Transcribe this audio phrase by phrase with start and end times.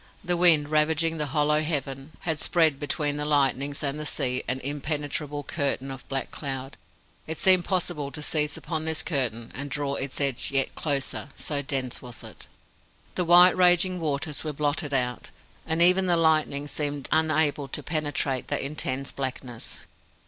[0.23, 4.59] The wind, ravaging the hollow heaven, had spread between the lightnings and the sea an
[4.61, 6.75] impenetrable curtain of black cloud.
[7.27, 11.61] It seemed possible to seize upon this curtain and draw its edge yet closer, so
[11.61, 12.47] dense was it.
[13.13, 15.29] The white and raging waters were blotted out,
[15.67, 19.81] and even the lightning seemed unable to penetrate that intense blackness.